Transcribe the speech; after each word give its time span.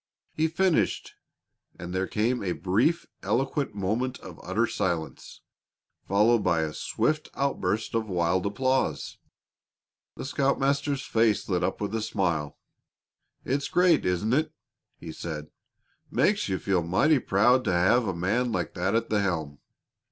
He 0.33 0.47
finished, 0.47 1.13
and 1.77 1.93
there 1.93 2.07
came 2.07 2.41
a 2.41 2.53
brief, 2.53 3.05
eloquent 3.21 3.75
moment 3.75 4.17
of 4.21 4.39
utter 4.43 4.65
silence, 4.65 5.41
followed 6.07 6.39
by 6.43 6.61
a 6.61 6.73
swift 6.73 7.29
outburst 7.35 7.93
of 7.93 8.07
wild 8.07 8.47
applause. 8.47 9.19
The 10.15 10.25
scoutmaster's 10.25 11.05
face 11.05 11.47
lit 11.47 11.63
up 11.63 11.79
with 11.79 11.93
a 11.93 12.01
smile. 12.01 12.57
"It's 13.45 13.67
great, 13.67 14.03
isn't 14.03 14.33
it?" 14.33 14.51
he 14.97 15.11
said. 15.11 15.51
"Makes 16.09 16.49
you 16.49 16.57
feel 16.57 16.81
mighty 16.81 17.19
proud 17.19 17.63
to 17.65 17.71
have 17.71 18.07
a 18.07 18.15
man 18.15 18.51
like 18.51 18.73
that 18.73 18.95
at 18.95 19.11
the 19.11 19.21
helm." 19.21 19.59